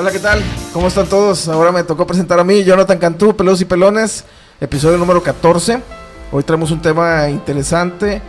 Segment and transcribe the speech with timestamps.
[0.00, 0.42] Hola, ¿qué tal?
[0.72, 1.46] ¿Cómo están todos?
[1.46, 4.24] Ahora me tocó presentar a mí, Jonathan Cantú, Pelos y Pelones,
[4.58, 5.82] episodio número 14.
[6.32, 8.22] Hoy traemos un tema interesante,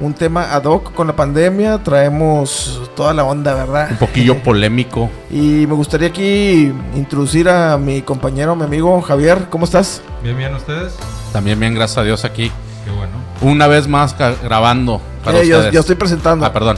[0.00, 1.82] un tema ad hoc con la pandemia.
[1.84, 3.88] Traemos toda la onda, ¿verdad?
[3.90, 5.10] Un poquillo polémico.
[5.30, 9.48] Y me gustaría aquí introducir a mi compañero, mi amigo Javier.
[9.50, 10.00] ¿Cómo estás?
[10.22, 10.94] Bien, bien, ¿ustedes?
[11.34, 12.50] También bien, gracias a Dios aquí.
[12.86, 13.17] Qué bueno.
[13.40, 16.44] Una vez más grabando para Eh, yo, estoy presentando.
[16.44, 16.76] Ah, perdón.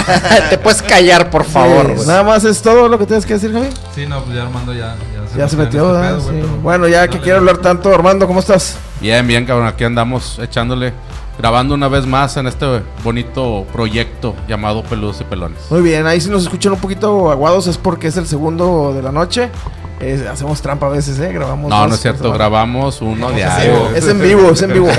[0.50, 1.94] Te puedes callar, por favor.
[1.98, 3.68] Sí, nada más es todo lo que tienes que decir, Javi.
[3.94, 4.96] Sí, no, pues ya Armando ya,
[5.32, 6.16] ya Ya se metió este ¿verdad?
[6.18, 6.46] pedo, güey, Sí.
[6.48, 8.76] pero- Bueno, ya que quiero hablar tanto, Armando, ¿cómo estás?
[9.00, 9.66] Bien, bien, cabrón.
[9.66, 10.92] Aquí andamos echándole,
[11.38, 12.66] grabando una vez más en este
[13.02, 15.58] bonito proyecto llamado Peludos y Pelones.
[15.70, 19.00] Muy bien, ahí si nos escuchan un poquito aguados es porque es el segundo de
[19.02, 19.48] la noche.
[20.30, 21.32] Hacemos trampa a veces, ¿eh?
[21.32, 22.32] Grabamos No, dos no es cierto.
[22.32, 23.94] Grabamos uno a diario.
[23.94, 24.88] Es en vivo, es en vivo.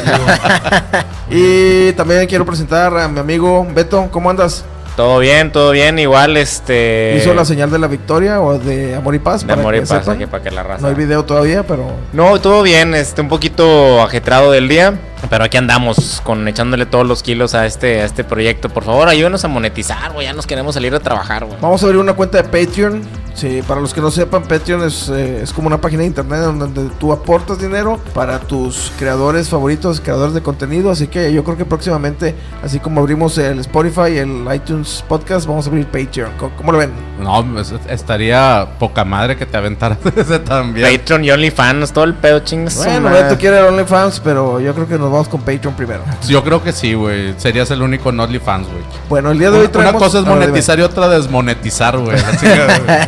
[1.30, 4.08] Y también quiero presentar a mi amigo Beto.
[4.12, 4.66] ¿Cómo andas?
[4.96, 5.98] Todo bien, todo bien.
[5.98, 7.16] Igual, este.
[7.18, 9.42] ¿Hizo la señal de la victoria o de amor y paz?
[9.42, 10.16] De para amor y paz, sepan?
[10.18, 10.82] aquí para que la raza.
[10.84, 14.94] No hay video todavía, pero No, todo bien, este, un poquito ajetrado del día,
[15.30, 18.70] pero aquí andamos con echándole todos los kilos a este, a este proyecto.
[18.70, 21.58] Por favor, ayúdenos a monetizar, güey, ya nos queremos salir a trabajar, güey.
[21.62, 23.02] vamos a abrir una cuenta de Patreon.
[23.36, 26.40] Sí, para los que no sepan, Patreon es, eh, es como una página de internet
[26.42, 30.92] donde tú aportas dinero para tus creadores favoritos, creadores de contenido.
[30.92, 35.66] Así que yo creo que próximamente, así como abrimos el Spotify, el iTunes Podcast, vamos
[35.66, 36.32] a abrir Patreon.
[36.38, 36.92] ¿Cómo, cómo lo ven?
[37.20, 40.88] No, es- estaría poca madre que te aventaras ese también.
[40.96, 42.78] Patreon y OnlyFans, todo el pedo, chingas.
[42.78, 43.24] Bueno, madre.
[43.24, 46.04] Beto quiere el OnlyFans, pero yo creo que nos vamos con Patreon primero.
[46.28, 47.34] Yo creo que sí, güey.
[47.38, 48.82] Serías el único en OnlyFans, güey.
[49.10, 50.02] Bueno, el día de hoy Una, traemos...
[50.04, 52.18] cosa es ver, monetizar y otra desmonetizar, güey.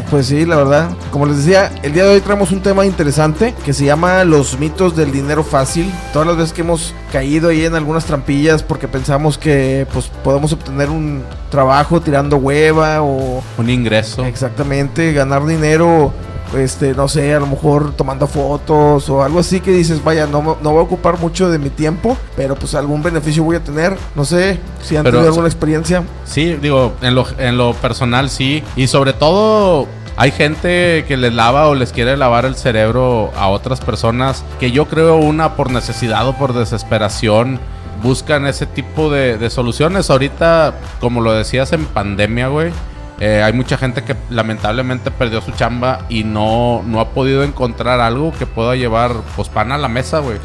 [0.09, 0.89] Pues sí, la verdad.
[1.11, 4.57] Como les decía, el día de hoy traemos un tema interesante que se llama los
[4.59, 5.91] mitos del dinero fácil.
[6.13, 10.51] Todas las veces que hemos caído ahí en algunas trampillas porque pensamos que pues podemos
[10.53, 14.25] obtener un trabajo tirando hueva o Un ingreso.
[14.25, 16.11] exactamente ganar dinero
[16.57, 20.57] este no sé a lo mejor tomando fotos o algo así que dices vaya no,
[20.61, 23.97] no voy a ocupar mucho de mi tiempo pero pues algún beneficio voy a tener
[24.16, 28.29] no sé si han Pero- tenido alguna experiencia Sí, digo, en lo, en lo personal
[28.29, 28.63] sí.
[28.75, 33.47] Y sobre todo hay gente que les lava o les quiere lavar el cerebro a
[33.50, 37.59] otras personas que yo creo una por necesidad o por desesperación
[38.03, 40.09] buscan ese tipo de, de soluciones.
[40.09, 42.72] Ahorita, como lo decías en pandemia, güey.
[43.19, 47.99] Eh, hay mucha gente que lamentablemente perdió su chamba y no, no ha podido encontrar
[48.01, 50.37] algo que pueda llevar pues pan a la mesa, güey.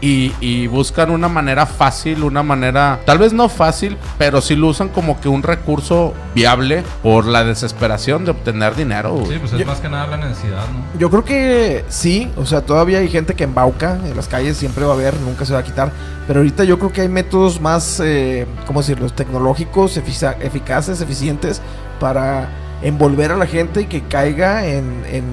[0.00, 4.68] Y, y buscan una manera fácil, una manera, tal vez no fácil, pero sí lo
[4.68, 9.14] usan como que un recurso viable por la desesperación de obtener dinero.
[9.14, 9.26] güey.
[9.32, 11.00] Sí, pues es Yo- más que nada la necesidad, ¿no?
[11.00, 14.84] Yo creo que sí, o sea, todavía hay gente que embauca en las calles, siempre
[14.84, 15.90] va a haber, nunca se va a quitar.
[16.28, 21.60] Pero ahorita yo creo que hay métodos más, eh, ¿cómo decirlo?, tecnológicos, efica- eficaces, eficientes
[21.98, 22.48] para
[22.82, 25.24] envolver a la gente y que caiga en, en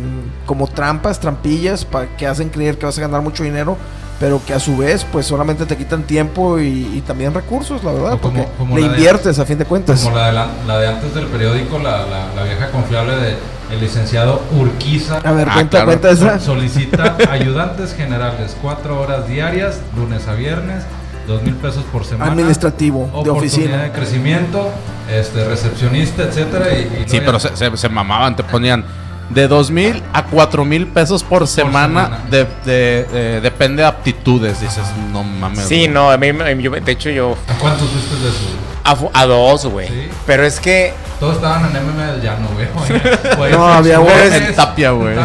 [0.48, 3.78] como trampas, trampillas, para que hacen creer que vas a ganar mucho dinero,
[4.20, 7.92] pero que a su vez, pues solamente te quitan tiempo y, y también recursos, la
[7.92, 10.02] verdad, como- porque como le de- inviertes a fin de cuentas.
[10.04, 13.36] Como la de, la, la de antes del periódico, la, la, la vieja confiable de
[13.72, 15.18] el licenciado Urquiza.
[15.24, 15.86] A ver, Ah, cuenta, claro.
[15.88, 16.40] cuenta esa.
[16.40, 20.84] Solicita ayudantes generales, cuatro horas diarias, lunes a viernes,
[21.28, 22.32] dos mil pesos por semana.
[22.32, 23.84] Administrativo, de oportunidad oficina.
[23.84, 24.70] de crecimiento,
[25.12, 26.68] este, recepcionista, etcétera.
[26.74, 28.86] Y, y Sí, no, pero ya- se, se- se mamaban, te ponían
[29.30, 32.06] de dos mil a cuatro mil pesos por semana.
[32.06, 32.20] semana.
[32.30, 34.62] De, de- de- depende de aptitudes.
[34.62, 35.66] Dices, no mames.
[35.66, 35.88] Sí, güey.
[35.88, 37.36] no, a mí, me- yo, de hecho, yo.
[37.48, 39.10] ¿A cuántos fuiste de eso?
[39.14, 39.88] A, dos, güey.
[39.88, 40.10] Sí.
[40.28, 40.94] Pero es que.
[41.20, 42.68] Todos estaban en MM del Llano, güey.
[43.40, 45.16] Oye, No, había uno en Tapia, güey.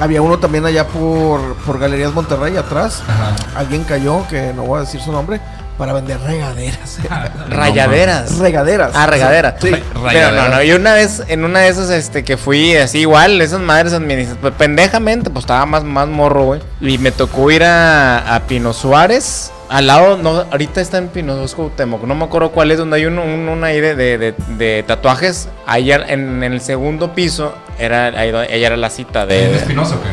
[0.00, 3.02] Había uno también allá por, por Galerías Monterrey, atrás.
[3.08, 3.34] Ajá.
[3.58, 5.40] Alguien cayó, que no voy a decir su nombre,
[5.78, 6.98] para vender regaderas.
[7.48, 8.38] Rayaderas.
[8.38, 8.92] regaderas.
[8.94, 9.56] Ah, regadera.
[9.60, 9.70] Sí.
[10.12, 13.40] Pero no, no, yo una vez, en una de esas, este, que fui así igual,
[13.40, 16.60] esas madres administrativas, pues, pendejamente, pues estaba más, más morro, güey.
[16.80, 19.52] Y me tocó ir a, a Pino Suárez.
[19.68, 22.96] Al lado, no, ahorita está en Pino Suárez, Cuauhtémoc, no me acuerdo cuál es, donde
[22.96, 25.48] hay uno, un- una ahí de, de, de- de tatuajes.
[25.66, 29.56] Allá en, en el segundo piso, era, ahí donde- ella era la cita ¿En de...
[29.56, 30.08] Espinosa o qué?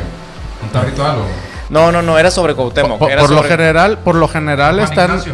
[0.62, 1.26] ¿Un tabrito algo?
[1.70, 3.00] No, no, no, era sobre Cuauhtémoc.
[3.00, 5.10] Por, era por lo general, por lo general Juan están.
[5.12, 5.34] Ignacio.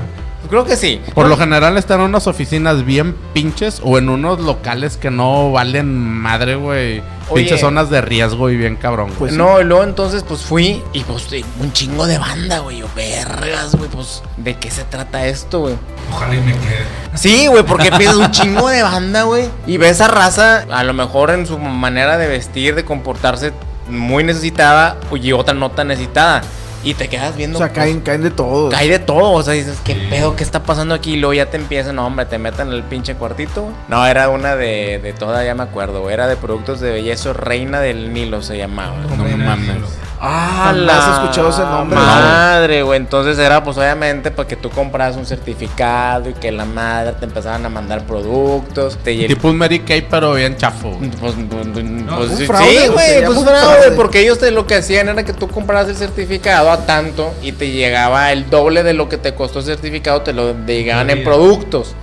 [0.52, 1.02] Creo que sí.
[1.14, 5.50] Por lo general están en unas oficinas bien pinches o en unos locales que no
[5.54, 7.02] valen madre, güey.
[7.34, 9.20] Pinches zonas de riesgo y bien cabrón, güey.
[9.20, 9.38] Pues sí.
[9.38, 11.30] no, y luego entonces pues fui y pues
[11.62, 12.80] un chingo de banda, güey.
[12.80, 15.76] Yo, vergas, güey, pues ¿de qué se trata esto, güey?
[16.12, 16.86] Ojalá y me quede.
[17.14, 19.46] Sí, güey, porque piensas un chingo de banda, güey.
[19.68, 23.54] Y ves a raza, a lo mejor en su manera de vestir, de comportarse,
[23.88, 26.42] muy necesitada y otra no tan necesitada.
[26.84, 27.60] Y te quedas O viendo.
[27.60, 28.70] sea, pues, caen, caen de todo.
[28.70, 30.36] Cae de todo, o sea, dices, ¿qué pedo?
[30.36, 31.14] ¿Qué está pasando aquí?
[31.14, 33.70] Y luego ya te empiezan, no, hombre, te meten en el pinche cuartito.
[33.88, 37.82] No, era una de, de toda, ya me acuerdo, era de productos de belleza, Reina
[37.82, 38.96] del Nilo se llamaba.
[39.16, 39.78] No mames.
[40.24, 41.98] Ah, Jamás he escuchado ese nombre.
[41.98, 42.98] Madre, güey.
[43.00, 47.26] Entonces era, pues, obviamente, para que tú compras un certificado y que la madre te
[47.26, 48.98] empezaban a mandar productos.
[49.04, 50.92] Te lle- Tipo un Mary Kay, pero bien chafo.
[51.00, 52.06] Pues, pues, pues, un
[52.38, 53.92] sí, güey, pues un fraude, fraude.
[53.96, 57.54] porque ellos te, lo que hacían era que tú comprabas el certificado a tanto y
[57.54, 61.24] te llegaba el doble de lo que te costó el certificado, te lo llegaban en
[61.24, 61.96] productos.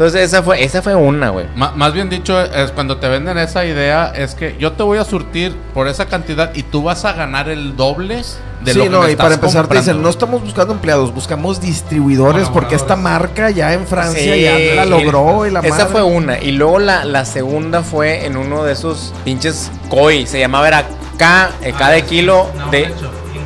[0.00, 1.44] Entonces esa fue, esa fue una, güey.
[1.54, 5.04] Más bien dicho, es cuando te venden esa idea, es que yo te voy a
[5.04, 8.22] surtir por esa cantidad y tú vas a ganar el doble
[8.64, 11.12] de sí, lo que no, me y para empezar te dicen, no estamos buscando empleados,
[11.12, 15.70] buscamos distribuidores porque esta marca ya en Francia Sí, ya la logró y la Esa
[15.70, 15.86] madre.
[15.90, 16.38] fue una.
[16.38, 20.26] Y luego la, la segunda fue en uno de esos pinches COI.
[20.26, 20.84] Se llamaba, era
[21.18, 22.90] K, eh, K de kilo No, de...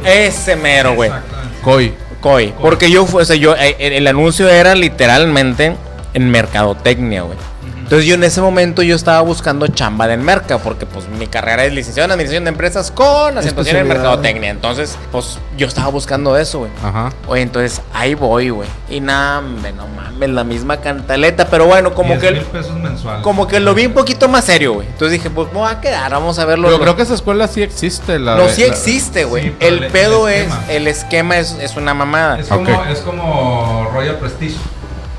[0.04, 1.10] Ese mero, güey.
[1.10, 1.60] Exactamente.
[1.62, 1.94] Koi.
[2.20, 2.54] COI.
[2.60, 5.74] Porque yo, fue- o sea, yo, eh, el, el anuncio era literalmente
[6.14, 7.36] en mercadotecnia, güey.
[7.84, 11.66] Entonces yo en ese momento yo estaba buscando chamba de merca, porque pues mi carrera
[11.66, 14.50] es licenciado en administración de empresas con acentuación en mercadotecnia.
[14.50, 16.70] Entonces, pues yo estaba buscando eso, güey.
[16.82, 17.12] Ajá.
[17.28, 18.66] Oye, entonces ahí voy, güey.
[18.88, 21.46] Y nada, no mames, la misma cantaleta.
[21.50, 23.22] Pero bueno, como 10 que, mil pesos mensuales.
[23.22, 24.86] como que lo vi un poquito más serio, güey.
[24.86, 26.70] Entonces dije, pues me voy a quedar, vamos a verlo.
[26.70, 28.18] Yo creo que esa escuela sí existe.
[28.18, 29.48] La No, de- sí la- existe, güey.
[29.48, 32.38] Sí, el pedo el es, el esquema es, es una mamada.
[32.40, 34.56] Es como, es como Royal Prestige.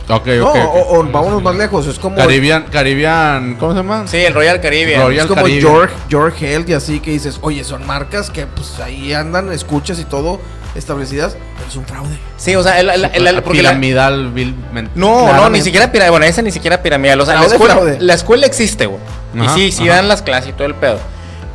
[0.07, 0.55] Ok, No, ok.
[0.55, 0.75] ok.
[0.75, 4.03] o, o vámonos más lejos, es como Caribbean, Caribbean, ¿cómo se llama?
[4.07, 5.01] Sí, el Royal Caribbean.
[5.01, 5.67] Royal- es como Caribbean.
[5.73, 9.97] George, George Health y así que dices, oye, son marcas que pues ahí andan, escuchas
[9.99, 10.39] y todo
[10.75, 12.19] establecidas, pero es un fraude.
[12.37, 14.91] Sí, o sea, el, el- el- el- porque la- Piramidal, vilmente.
[14.93, 15.61] No, no, ni Claramente.
[15.63, 16.11] siquiera piramidal.
[16.11, 17.21] Bueno, esa ni siquiera piramidal.
[17.21, 17.97] O sea, la escuela, fraude.
[17.99, 18.99] la escuela existe, güey.
[19.33, 19.97] Y sí, sí ajá.
[19.97, 20.99] dan las clases y todo el pedo.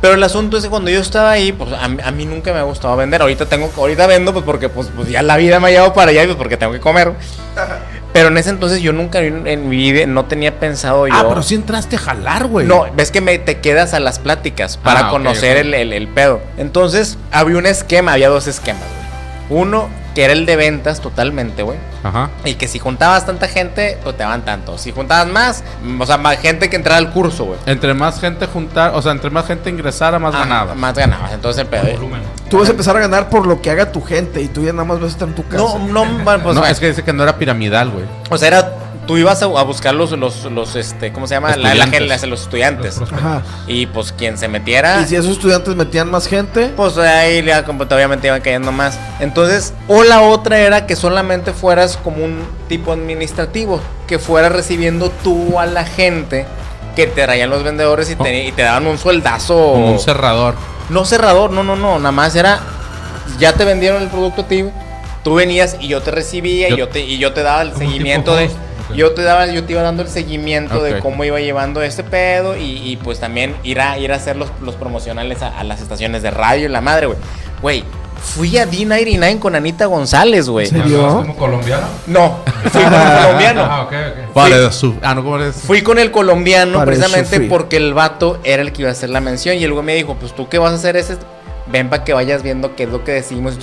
[0.01, 2.51] Pero el asunto es que cuando yo estaba ahí, pues a, mí- a mí nunca
[2.51, 3.21] me ha gustado vender.
[3.21, 6.09] Ahorita tengo, ahorita vendo, pues porque pues, pues ya la vida me ha llevado para
[6.09, 7.13] allá, y, pues porque tengo que comer.
[8.13, 11.13] Pero en ese entonces yo nunca en, mi vida no tenía pensado yo.
[11.15, 12.67] Ah, pero sí entraste a jalar, güey.
[12.67, 15.55] No, ves que me, te quedas a las pláticas para Ah, conocer.
[15.57, 16.41] El, el- el pedo.
[16.57, 18.83] Entonces, había un esquema, había dos esquemas,
[19.49, 19.61] güey.
[19.61, 21.77] Uno, que era el de ventas totalmente, güey.
[22.03, 22.29] Ajá.
[22.43, 24.77] Y que si juntabas tanta gente, pues te van tanto.
[24.77, 25.63] Si juntabas más,
[25.99, 27.59] o sea, más gente que entrara al curso, güey.
[27.65, 30.75] Entre más gente juntar, o sea, entre más gente ingresara, más Ah, ganaba.
[30.75, 31.31] Más ganabas.
[31.33, 31.83] Entonces el pedo.
[31.87, 31.97] eh.
[32.49, 34.73] Tú vas a empezar a ganar por lo que haga tu gente y tú ya
[34.73, 35.63] nada más vas a estar en tu casa.
[35.63, 38.05] No, no, bueno, pues no, es que dice que no era piramidal, güey.
[38.29, 38.73] O sea, era.
[39.11, 41.57] Tú ibas a, a buscar los, los, los, este, ¿cómo se llama?
[41.57, 42.97] La, la los estudiantes.
[42.97, 43.41] Los Ajá.
[43.67, 45.01] Y pues quien se metiera.
[45.01, 48.71] Y si esos estudiantes metían más gente, Pues ahí ya como que obviamente iban cayendo
[48.71, 48.97] más.
[49.19, 55.09] Entonces, o la otra era que solamente fueras como un tipo administrativo, que fueras recibiendo
[55.21, 56.45] tú a la gente
[56.95, 59.73] que te traían los vendedores y te, y te daban un sueldazo.
[59.73, 60.55] Como un cerrador.
[60.89, 62.61] No cerrador, no, no, no, nada más era,
[63.39, 64.63] ya te vendieron el producto a ti,
[65.21, 67.75] tú venías y yo te recibía Yo- y, yo te, y yo te daba el
[67.75, 68.45] seguimiento de...
[68.45, 68.55] host.
[68.95, 72.57] Yo te daba, yo te iba dando el seguimiento de cómo iba llevando este pedo
[72.57, 75.81] y, y, pues también ir a, ir a hacer los, los promocionales a, a las
[75.81, 77.17] estaciones de radio y la madre, güey.
[77.61, 77.83] Güey,
[78.21, 80.67] fui a D99 con Anita González, güey.
[80.67, 80.99] ¿En serio?
[81.05, 81.87] ¿Hablas como colombiano?
[82.07, 82.37] No,
[82.71, 83.61] fui con el colombiano.
[83.63, 84.33] Ah, ok, ok.
[84.35, 84.95] Vale, su.
[85.01, 85.55] Ah, no, ¿cómo eres?
[85.57, 89.21] Fui con el colombiano precisamente porque el vato era el que iba a hacer la
[89.21, 91.17] mención y luego me dijo, pues tú qué vas a hacer ese,
[91.71, 93.57] ven para que vayas viendo qué es lo que decimos.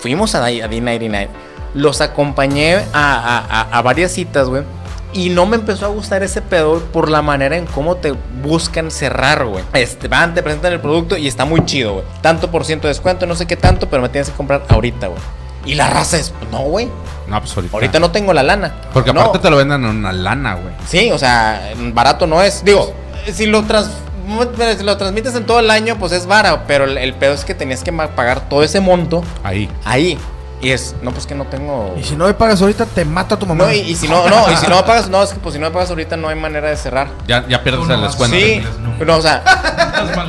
[0.00, 1.28] Fuimos a, D- a D99,
[1.74, 4.62] los acompañé a, a- a- a varias citas, güey.
[5.12, 8.92] Y no me empezó a gustar ese pedo por la manera en cómo te buscan
[8.92, 9.64] cerrar, güey.
[9.72, 12.04] Este, van, te presentan el producto y está muy chido, güey.
[12.22, 15.08] Tanto por ciento de descuento, no sé qué tanto, pero me tienes que comprar ahorita,
[15.08, 15.20] güey.
[15.66, 16.88] Y la raza es, no, güey.
[17.26, 17.74] No, pues ahorita.
[17.76, 18.72] Ahorita no tengo la lana.
[18.92, 19.20] Porque No.
[19.20, 20.72] aparte te lo venden en una lana, güey.
[20.86, 22.64] Sí, o sea, barato no es.
[22.64, 22.92] Digo,
[23.32, 23.90] si lo, trans-
[24.78, 26.64] si lo transmites en todo el año, pues es vara.
[26.68, 29.68] Pero el, el pedo es que tenías que pagar todo ese monto Ahí.
[29.84, 30.16] ahí.
[30.62, 31.94] Y es, no, pues que no tengo.
[31.98, 33.64] y si no me pagas ahorita, te mata tu mamá.
[33.64, 35.54] No, y, y si no, no, y si no me pagas, no, es que pues
[35.54, 37.08] si no me pagas ahorita no hay manera de cerrar.
[37.26, 38.36] Ya, ya pierdes no el descuento.
[38.36, 38.62] Sí,
[39.06, 39.42] no, o sea,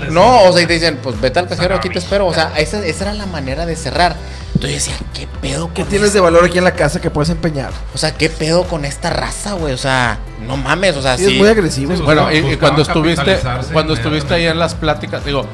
[0.10, 2.28] no, o sea, y te dicen, pues vete al cajero, aquí te espero.
[2.28, 4.16] O sea, esa, esa era la manera de cerrar.
[4.54, 7.02] Entonces yo decía, ¿qué pedo con ¿Qué tienes esta- de valor aquí en la casa
[7.02, 7.72] que puedes empeñar?
[7.94, 9.74] O sea, ¿qué pedo con esta raza, güey?
[9.74, 11.32] O sea, no mames, o sea, Sí, sí.
[11.34, 11.96] es muy agresivo.
[11.96, 13.40] Sí, Bueno, y, y cuando estuviste,
[13.74, 15.46] cuando estuviste ahí en las pláticas, digo,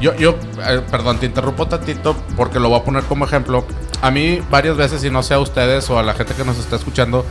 [0.00, 0.36] yo, yo,
[0.66, 3.64] eh, perdón, te interrumpo tantito porque lo voy a poner como ejemplo.
[4.02, 6.58] A mí varias veces, y no sé a ustedes o a la gente que nos
[6.58, 7.24] está escuchando,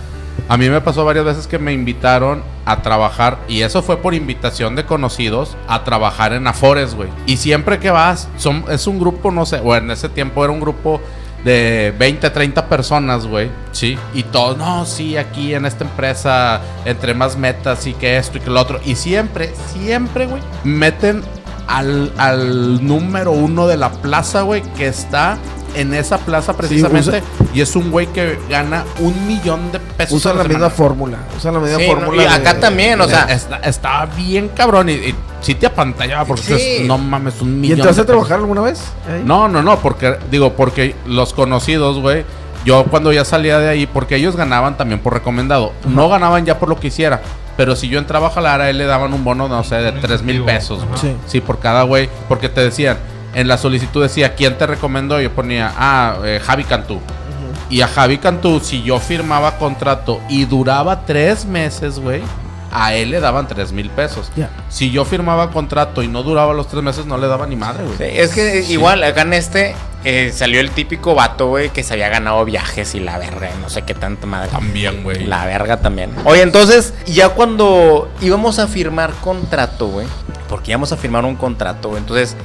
[0.47, 4.13] a mí me pasó varias veces que me invitaron a trabajar, y eso fue por
[4.13, 7.09] invitación de conocidos, a trabajar en Afores, güey.
[7.25, 10.51] Y siempre que vas, son, es un grupo, no sé, o en ese tiempo era
[10.51, 11.01] un grupo
[11.43, 13.49] de 20, 30 personas, güey.
[13.71, 13.97] Sí.
[14.13, 18.41] Y todos, no, sí, aquí en esta empresa, entre más metas y que esto y
[18.41, 18.79] que lo otro.
[18.83, 21.23] Y siempre, siempre, güey, meten
[21.67, 25.37] al, al número uno de la plaza, güey, que está
[25.75, 27.21] en esa plaza precisamente.
[27.53, 30.13] y es un güey que gana un millón de pesos.
[30.13, 31.17] a Usan la misma fórmula.
[31.37, 32.23] Usan la misma Sí, fórmula.
[32.23, 36.43] y acá también, o sea, Está, estaba bien cabrón y, y sí te apantallaba porque
[36.43, 36.53] Sí.
[36.53, 37.79] dices, no mames, un ¿Y millón.
[37.79, 38.25] entraste a de pesos".
[38.27, 38.79] trabajar alguna vez?
[39.09, 39.21] ahí?
[39.25, 42.23] No, no, no, porque digo, porque los conocidos, güey,
[42.63, 46.57] yo cuando ya salía de ahí, porque ellos ganaban también por recomendado, no ganaban ya
[46.57, 47.21] por lo que hiciera,
[47.57, 49.91] pero si yo entraba a jalar a él le daban un bono, no sé, de
[49.91, 50.99] Un 3 mil pesos, güey.
[50.99, 51.15] Sí.
[51.25, 52.97] Sí, por cada güey, porque te decían,
[53.33, 55.19] en la solicitud decía, ¿quién te recomendó?
[55.21, 56.99] Yo ponía, ah, eh, Javi Cantú.
[57.69, 62.21] Y a Javi Cantú, si yo firmaba contrato y duraba tres meses, güey,
[62.71, 64.31] a él le daban tres mil pesos.
[64.69, 67.83] Si yo firmaba contrato y no duraba los tres meses, no le daba ni madre,
[67.85, 67.97] güey.
[67.97, 71.93] Sí, es que igual acá en este eh, salió el típico vato, güey, que se
[71.93, 74.49] había ganado viajes y la verga, no sé qué tanta madre.
[74.49, 75.25] También, güey.
[75.25, 76.11] La verga también.
[76.25, 80.07] Oye, entonces, ya cuando íbamos a firmar contrato, güey,
[80.47, 82.35] porque íbamos a firmar un contrato, güey, entonces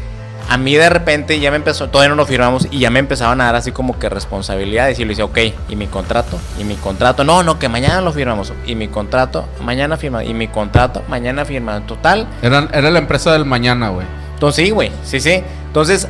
[0.48, 3.40] a mí de repente ya me empezó, todavía no lo firmamos y ya me empezaban
[3.40, 5.38] a dar así como que responsabilidades y le decía, ok,
[5.68, 6.40] ¿y mi contrato?
[6.58, 7.22] ¿Y mi contrato?
[7.22, 8.52] No, no, que mañana lo firmamos.
[8.66, 9.46] ¿Y mi contrato?
[9.62, 10.24] Mañana firma.
[10.24, 11.04] ¿Y mi contrato?
[11.08, 11.76] Mañana firma.
[11.76, 14.06] En total, Eran, era la empresa del mañana, güey.
[14.34, 15.44] entonces sí, güey, sí, sí.
[15.68, 16.08] Entonces,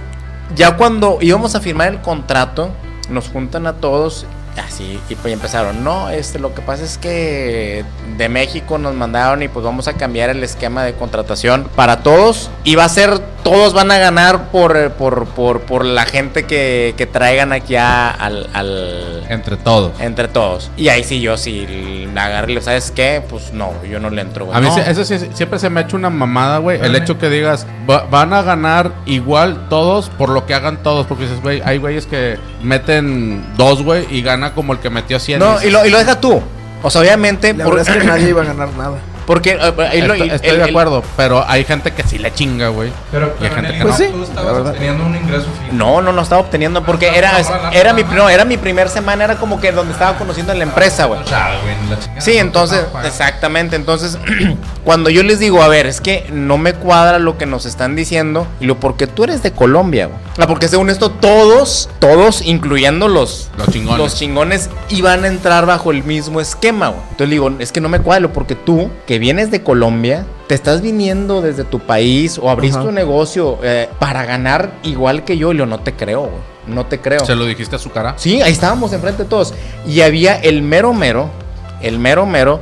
[0.55, 2.71] ya cuando íbamos a firmar el contrato,
[3.09, 4.27] nos juntan a todos
[4.57, 7.85] así y pues empezaron, no, este lo que pasa es que
[8.17, 12.51] de México nos mandaron y pues vamos a cambiar el esquema de contratación para todos
[12.65, 16.95] y va a ser todos van a ganar por por, por, por la gente que,
[16.97, 19.93] que traigan aquí a- al, al Entre todos.
[20.01, 20.71] entre todos.
[20.77, 23.23] Y ahí sí yo sí la agarré, ¿sabes qué?
[23.29, 24.57] Pues no, yo no le entro, güey.
[24.57, 24.79] A mí No.
[24.79, 26.81] eso sí, siempre se me ha hecho una mamada, güey.
[26.81, 31.07] El hecho que digas, "Va- van a ganar igual todos por lo que hagan todos.
[31.07, 35.19] Porque dices, güey, hay güeyes que meten dos, güey, y gana como el que metió
[35.19, 35.39] 100.
[35.41, 36.41] No, y lo, y lo deja tú.
[36.83, 38.97] O sea, obviamente, La por- verdad es que nadie iba a ganar nada.
[39.31, 39.59] Porque eh,
[39.93, 42.35] eh, lo- Estoy, el- estoy el- de el- acuerdo, pero hay gente que sí le
[42.35, 42.91] chinga, güey.
[43.13, 44.05] Pero, Y hay gente el que Pues no.
[44.07, 44.73] sí, tú estabas verdad.
[44.73, 45.73] obteniendo un ingreso fijo.
[45.73, 47.33] No, no, no estaba obteniendo porque No, era,
[47.73, 48.13] era mi no.
[48.15, 51.21] no, era mi primer semana, era como que donde estaba conociendo a la empresa, güey.
[52.19, 53.77] Sí, entonces, exactamente.
[53.77, 54.19] Entonces,
[54.85, 57.95] cuando yo les digo, a ver, es que no me cuadra lo que nos están
[57.95, 60.19] diciendo, y lo porque tú eres de Colombia, güey.
[60.39, 63.99] Ah, porque según esto, todos, todos, incluyendo los, Los chingones.
[63.99, 67.01] los chingones, iban a entrar bajo el mismo esquema, güey.
[67.11, 70.27] Entonces le digo, es que no me cuadra, lo porque tú, que vienes de Colombia,
[70.49, 72.89] te estás viniendo desde tu país o abriste Ajá.
[72.89, 76.51] un negocio eh, para ganar igual que yo, y yo no te creo, güey.
[76.67, 77.25] No te creo.
[77.25, 78.15] ¿Se lo dijiste a su cara?
[78.17, 79.55] Sí, ahí estábamos enfrente de todos.
[79.87, 81.29] Y había el mero mero,
[81.81, 82.61] el mero mero,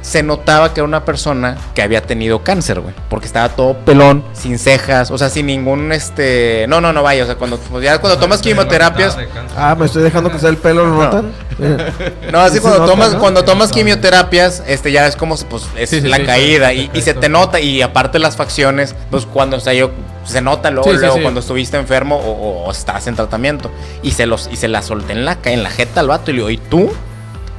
[0.00, 2.94] se notaba que era una persona que había tenido cáncer, güey.
[3.10, 6.66] Porque estaba todo pelón, sin cejas, o sea, sin ningún, este...
[6.68, 9.18] No, no, no, vaya, o sea, cuando, pues, ya cuando tomas quimioterapias...
[9.56, 11.04] Ah, me estoy dejando crecer el pelo, ¿lo No.
[11.04, 11.32] notan?
[12.32, 16.08] No, así cuando tomas, cuando tomas quimioterapias, este ya es como, pues, es Sí, sí,
[16.08, 16.24] la sí.
[16.24, 19.90] caída y, y se te nota y aparte las facciones, pues cuando, o sea, yo,
[20.24, 21.22] se nota luego, Sí, sí, luego sí.
[21.22, 23.70] cuando estuviste enfermo o, o- o estás en tratamiento
[24.02, 26.34] y se los, y se la solté en la, en la jeta al vato y
[26.34, 26.90] le digo, ¿y tú?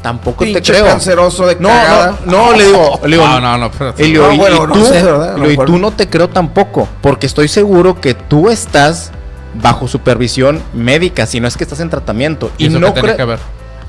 [0.02, 0.86] Tampoco te creo.
[0.86, 2.18] canceroso de No, cagada.
[2.26, 3.94] no, no, le digo, le digo, No, no, no, pero.
[3.98, 5.38] y No, y- bueno, y no tú, sé, ¿verdad?
[5.46, 9.12] Y tú no te creo tampoco, porque estoy seguro que tú estás
[9.62, 12.52] bajo supervisión médica, si no es que estás en tratamiento.
[12.58, 13.38] ¿Y Y, eso no creo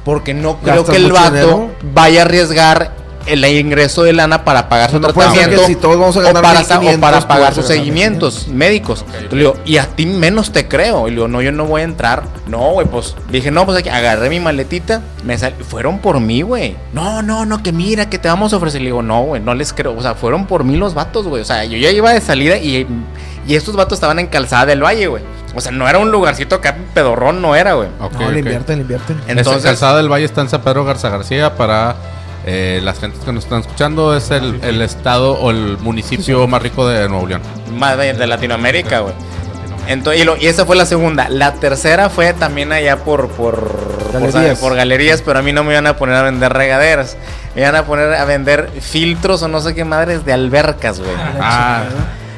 [0.05, 1.71] porque no creo ¿Gastas que el vato dinero?
[1.93, 2.93] vaya a arriesgar
[3.33, 6.43] el ingreso de lana para pagar su No tratamiento si todos vamos a o ganar
[6.43, 9.05] para, sa- o 1500, para pagar sus seguimientos médicos.
[9.31, 11.07] Le digo, y a ti menos te creo.
[11.09, 12.25] Y le digo, no, yo no voy a entrar.
[12.47, 15.01] No, güey, pues dije, no, pues aquí agarré mi maletita.
[15.25, 16.77] Me sal- fueron por mí, güey.
[16.93, 18.81] No, no, no, que mira, que te vamos a ofrecer.
[18.81, 19.97] Le digo, no, güey, no les creo.
[19.97, 21.43] O sea, fueron por mí los vatos, güey.
[21.43, 22.87] O sea, yo ya iba de salida y,
[23.47, 25.23] y estos vatos estaban en Calzada del Valle, güey.
[25.55, 27.89] O sea, no era un lugarcito acá pedorrón, no era, güey.
[27.99, 29.17] No, le invierten, le invierten.
[29.17, 31.97] Entonces, Entonces, Calzada del Valle está en San Pedro Garza García para
[32.47, 34.17] eh, las gentes que nos están escuchando.
[34.17, 37.43] Es el, el estado o el municipio más rico de Nuevo León.
[37.73, 39.15] más de, de Latinoamérica, güey.
[39.87, 41.29] Entonces, y, lo- y esa fue la segunda.
[41.29, 43.57] La tercera fue también allá por por
[44.13, 44.59] por- Galerías.
[44.59, 47.17] por galerías, pero a mí no me iban a poner a vender regaderas.
[47.55, 51.11] Me iban a poner a vender filtros o no sé qué madres de albercas, güey.
[51.41, 51.85] Ah,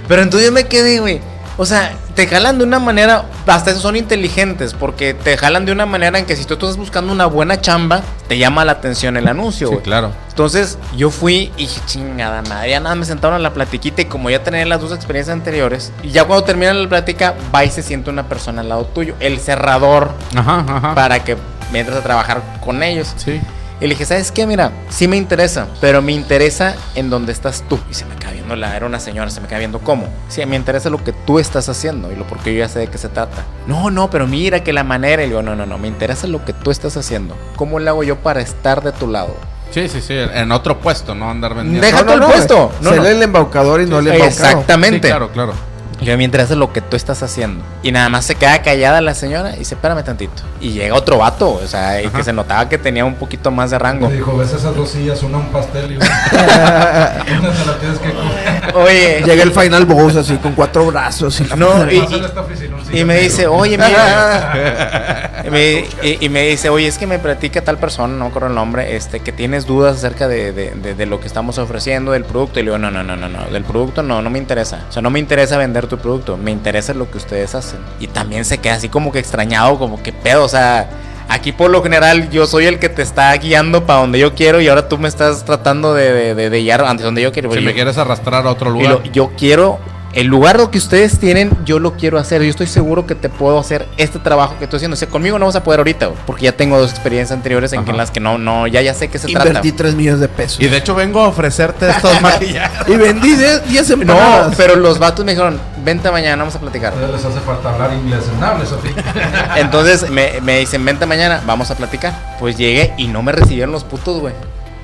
[0.08, 1.20] Pero entonces yo me quedé, güey.
[1.58, 5.72] O sea, te jalan de una manera, hasta eso son inteligentes, porque te jalan de
[5.72, 9.16] una manera en que si tú estás buscando una buena chamba, te llama la atención
[9.16, 10.12] el anuncio, sí, claro.
[10.30, 14.04] Entonces yo fui y dije, chingada madre, ya nada, me sentaron a la platiquita y
[14.06, 17.70] como ya tenía las dos experiencias anteriores, y ya cuando termina la plática, va y
[17.70, 20.94] se siente una persona al lado tuyo, el cerrador, Ajá, ajá.
[20.94, 21.36] para que
[21.70, 23.12] me entres a trabajar con ellos.
[23.16, 23.40] Sí.
[23.82, 24.46] Y le dije, ¿sabes qué?
[24.46, 27.80] Mira, sí me interesa, pero me interesa en donde estás tú.
[27.90, 30.06] Y se me queda viendo, la, era una señora, se me queda viendo cómo.
[30.28, 32.86] Sí, me interesa lo que tú estás haciendo y lo porque yo ya sé de
[32.86, 33.42] qué se trata.
[33.66, 35.24] No, no, pero mira que la manera.
[35.24, 37.36] Y le digo, no, no, no, me interesa lo que tú estás haciendo.
[37.56, 39.34] ¿Cómo le hago yo para estar de tu lado?
[39.72, 40.14] Sí, sí, sí.
[40.14, 41.84] En otro puesto, no andar vendiendo.
[41.84, 42.70] Deja tú el puesto.
[42.82, 43.06] No, Ser no.
[43.08, 44.30] el embaucador y no el embaucado.
[44.30, 45.08] Exactamente.
[45.08, 45.54] Sí, claro, claro.
[46.02, 47.64] Y yo, me interesa lo que tú estás haciendo.
[47.82, 50.42] Y nada más se queda callada la señora y dice, espérame tantito.
[50.60, 53.70] Y llega otro vato, o sea, y que se notaba que tenía un poquito más
[53.70, 54.08] de rango.
[54.08, 56.06] Me dijo, ves esas dos sillas, una un pastel y una.
[57.24, 58.74] te la tienes que comer.
[58.76, 62.44] Oye, Llega el final boss así con cuatro brazos y la No, y- oficinoncita,
[62.92, 65.42] y me dice, oye, mira.
[65.46, 68.30] y, me, y- y me dice, oye, es que me platica tal persona, no me
[68.30, 71.58] acuerdo el nombre, este, que tienes dudas acerca de, de- de- de lo que estamos
[71.58, 72.60] ofreciendo, del producto.
[72.60, 74.84] Y le digo, no, no, no, no, no, del producto no, no me interesa.
[74.88, 77.78] O sea, no me interesa vender tu producto, me interesa lo que ustedes hacen.
[78.00, 80.88] Y también se queda así como que extrañado, como que pedo, o sea.
[81.28, 84.60] Aquí por lo general yo soy el que te está guiando para donde yo quiero
[84.60, 87.50] y ahora tú me estás tratando de, de, de- de guiar ante donde yo quiero.
[87.52, 88.90] Si me quieres arrastrar a otro lugar.
[88.90, 89.78] lo- yo quiero,
[90.12, 92.42] el lugar lo que ustedes tienen, yo lo quiero hacer.
[92.42, 94.94] Yo estoy seguro que te puedo hacer este trabajo que estoy haciendo.
[94.94, 97.84] O sea, conmigo no vas a poder ahorita, porque ya tengo dos experiencias anteriores en,
[97.84, 99.46] que- en las que no, no, ya, ya sé qué se trata.
[99.48, 100.60] Invertí 3 millones de pesos.
[100.60, 102.88] Y de hecho vengo a ofrecerte estos maquillajes.
[102.88, 104.54] Y vendí 10 No, empanadas.
[104.56, 106.92] pero los vatos me dijeron, vente mañana, vamos a platicar.
[106.92, 109.56] A ustedes les hace falta hablar inglés en.
[109.56, 112.36] Entonces me, me dicen, vente mañana, vamos a platicar.
[112.38, 114.34] Pues llegué y no me recibieron los putos, güey.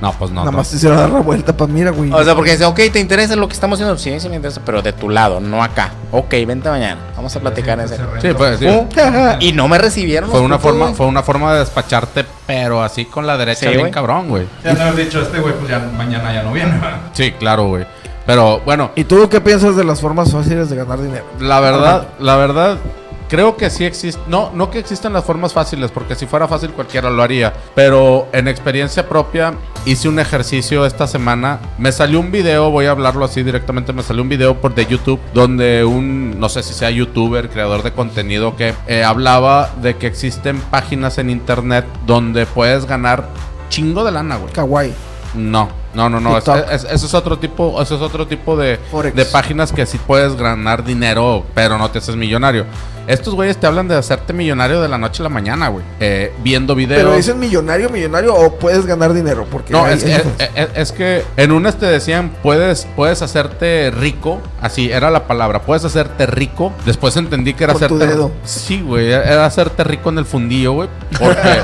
[0.00, 0.44] No, pues no.
[0.44, 2.12] Nada más te hicieron dar la vuelta para mira, güey.
[2.12, 3.98] O sea, porque dice, ok, ¿te interesa lo que estamos haciendo?
[3.98, 5.90] Sí, sí me interesa, pero de tu lado, no acá.
[6.12, 8.06] Ok, vente mañana, vamos a platicar en serio.
[8.22, 8.66] Sí, pues sí.
[9.40, 13.06] Y no me recibieron Fue una putos, forma, fue una forma de despacharte, pero así
[13.06, 14.46] con la derecha Sí, bien cabrón, güey.
[14.62, 16.72] Ya no haber dicho, este güey, pues ya mañana ya no viene.
[16.78, 17.00] ¿verdad?
[17.12, 17.84] Sí, claro, güey.
[18.28, 21.25] Pero bueno, ¿Y tú qué piensas de las formas fáciles de ganar dinero?
[21.40, 22.76] la verdad, la verdad,
[23.30, 24.20] creo que sí existe.
[24.26, 27.54] No, no que existan las formas fáciles, porque si fuera fácil cualquiera lo haría.
[27.75, 29.54] Pero en experiencia propia,
[29.87, 31.58] hice un ejercicio esta semana.
[31.78, 33.94] Me salió un video, voy a hablarlo así directamente.
[33.94, 37.82] Me salió un video por de YouTube donde un, no sé si sea youtuber, creador
[37.82, 43.26] de contenido, que eh, hablaba de que existen páginas en internet donde puedes ganar
[43.70, 44.52] chingo de lana, güey.
[44.52, 45.07] Kawaii.
[45.35, 46.38] No, no, no, no.
[46.38, 46.70] es- TikTok.
[46.73, 49.14] es- eso es otro tipo, eso es otro tipo de, Forex.
[49.14, 52.64] de páginas que sí puedes ganar dinero, pero no te haces millonario.
[53.08, 55.84] Estos güeyes te hablan de hacerte millonario de la noche a la mañana, güey.
[55.98, 57.02] Eh, viendo videos.
[57.02, 59.46] Pero dicen millonario, millonario o puedes ganar dinero.
[59.50, 60.22] Porque No, hay- es, es-
[60.54, 65.62] es- es que en unas te decían, puedes, puedes hacerte rico, así era la palabra,
[65.62, 66.72] puedes hacerte rico.
[66.87, 68.06] Después entendí que era Con tu hacerte...
[68.14, 68.30] dedo.
[68.44, 70.88] Sí, güey, era hacerte rico en el fundillo, güey.
[71.18, 71.61] Porque,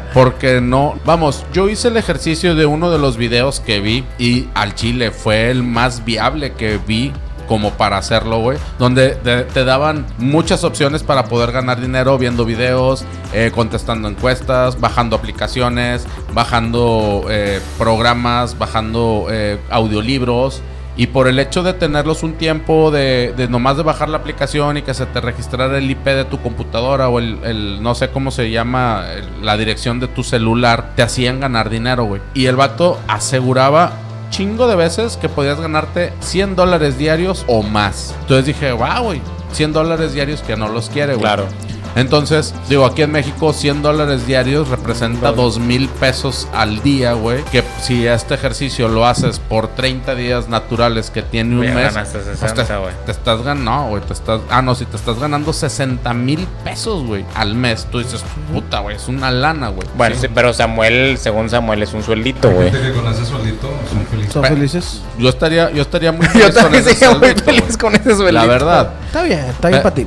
[0.14, 0.94] porque no...
[1.04, 5.10] Vamos, yo hice el ejercicio de uno de los videos que vi y al chile
[5.10, 7.12] fue el más viable que vi
[7.48, 8.58] como para hacerlo, güey.
[8.78, 15.16] Donde te, daban muchas opciones para poder ganar dinero viendo videos, eh, contestando encuestas, bajando
[15.16, 20.62] aplicaciones, bajando eh, programas, bajando eh, audiolibros.
[20.96, 24.78] Y por el hecho de tenerlos un tiempo, de, de nomás de bajar la aplicación
[24.78, 28.32] y que se te registrara el IP de tu computadora o el, no sé cómo
[28.32, 29.04] se llama,
[29.40, 32.20] la dirección de tu celular, te hacían ganar dinero, güey.
[32.34, 33.92] Y el vato aseguraba
[34.30, 38.14] chingo de veces que podías ganarte 100 dólares diarios o más.
[38.22, 39.20] Entonces dije, wow, güey,
[39.52, 41.22] 100 dólares diarios que no los quiere, güey.
[41.22, 41.46] Claro.
[42.00, 47.42] Entonces, digo, aquí en México 100 dólares diarios representa 2 mil pesos al día, güey.
[47.44, 51.94] Que si este ejercicio lo haces por 30 días naturales que tiene un Ya mes,
[51.94, 52.92] ganaste pues 60, te, güey.
[53.06, 57.04] te estás ganando, güey, te estás, ah, no, si te estás ganando 60 mil pesos,
[57.04, 57.86] güey, al mes.
[57.90, 59.86] Tú dices, puta, güey, es una lana, güey.
[59.96, 60.22] Bueno, Sí.
[60.22, 62.70] sí, pero Samuel, según Samuel, es un sueldito, güey.
[62.70, 64.32] con ese sueldito son felices.
[64.32, 65.02] ¿Son felices?
[65.18, 68.14] Yo estaría, yo estaría muy Yo feliz con ese sería muy sueldito, feliz con ese
[68.14, 68.32] sueldito.
[68.32, 68.90] La verdad.
[69.06, 70.06] Está bien, está bien Eh, para ti.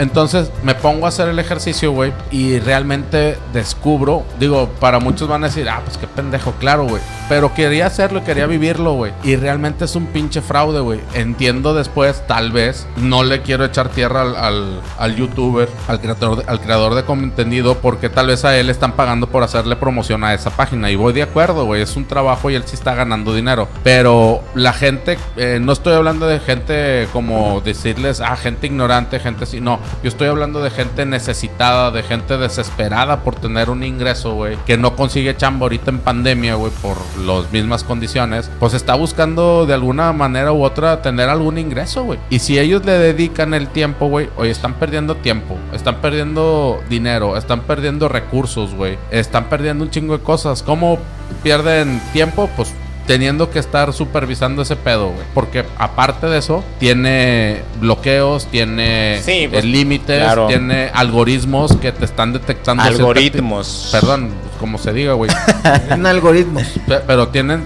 [0.00, 5.44] Entonces me pongo a hacer el ejercicio, güey, y realmente descubro, digo, para muchos van
[5.44, 7.02] a decir, ah, pues qué pendejo, claro, güey.
[7.28, 9.12] Pero quería hacerlo quería vivirlo, güey.
[9.22, 11.00] Y realmente es un pinche fraude, güey.
[11.14, 16.38] Entiendo después, tal vez, no le quiero echar tierra al, al, al youtuber, al creador,
[16.38, 20.24] de, al creador de contenido, porque tal vez a él están pagando por hacerle promoción
[20.24, 20.90] a esa página.
[20.90, 23.68] Y voy de acuerdo, güey, es un trabajo y él sí está ganando dinero.
[23.84, 29.44] Pero la gente, eh, no estoy hablando de gente como decirles, ah, gente ignorante, gente
[29.44, 29.78] así, no.
[30.02, 34.76] Yo estoy hablando de gente necesitada, de gente desesperada por tener un ingreso, güey, que
[34.76, 39.74] no consigue chamba ahorita en pandemia, güey, por las mismas condiciones, pues está buscando de
[39.74, 42.18] alguna manera u otra tener algún ingreso, güey.
[42.30, 47.36] Y si ellos le dedican el tiempo, güey, oye, están perdiendo tiempo, están perdiendo dinero,
[47.36, 50.62] están perdiendo recursos, güey, están perdiendo un chingo de cosas.
[50.62, 50.98] ¿Cómo
[51.42, 52.48] pierden tiempo?
[52.56, 52.72] Pues
[53.10, 55.24] teniendo que estar supervisando ese pedo, güey.
[55.34, 60.46] Porque aparte de eso, tiene bloqueos, tiene Sí, pues, eh, límites, claro.
[60.46, 62.84] tiene algoritmos que te están detectando.
[62.84, 63.88] cierta- Algoritmos.
[63.90, 65.28] Perdón, como se diga, güey.
[65.90, 66.62] En algoritmos.
[66.86, 67.64] Pe- Pero tienen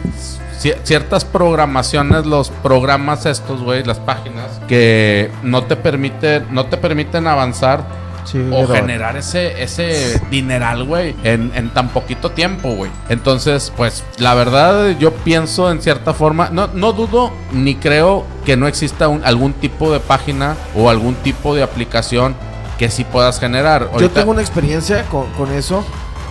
[0.59, 6.79] ci- ciertas programaciones, los programas estos, güey, las páginas, que no te permiten, no te
[6.79, 7.85] permiten avanzar
[8.25, 12.91] Sí, o pero- generar ese, ese dineral, güey, en, en tan poquito tiempo, güey.
[13.09, 18.57] Entonces, pues, la verdad, yo pienso en cierta forma, no, no dudo ni creo que
[18.57, 22.35] no exista un- algún tipo de página o algún tipo de aplicación
[22.79, 23.89] que sí puedas generar.
[23.99, 25.85] Yo tengo una experiencia con, con eso.